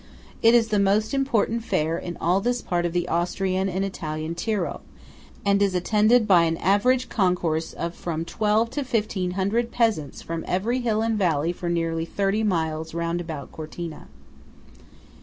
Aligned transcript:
It 0.41 0.55
is 0.55 0.69
the 0.69 0.79
most 0.79 1.13
important 1.13 1.63
fair 1.63 1.95
in 1.95 2.17
all 2.17 2.41
this 2.41 2.59
part 2.59 2.87
of 2.87 2.91
the 2.91 3.07
Austrian 3.07 3.69
and 3.69 3.85
Italian 3.85 4.33
Tyrol, 4.33 4.81
and 5.45 5.61
is 5.61 5.75
attended 5.75 6.27
by 6.27 6.45
an 6.45 6.57
average 6.57 7.07
concourse 7.07 7.71
of 7.71 7.93
from 7.93 8.25
twelve 8.25 8.71
to 8.71 8.83
fifteen 8.83 9.33
hundred 9.37 9.69
peasants 9.69 10.23
from 10.23 10.43
every 10.47 10.79
hill 10.81 11.03
and 11.03 11.19
valley 11.19 11.51
for 11.53 11.69
nearly 11.69 12.05
thirty 12.05 12.41
miles 12.41 12.95
round 12.95 13.21
about 13.21 13.51
Cortina. 13.51 14.07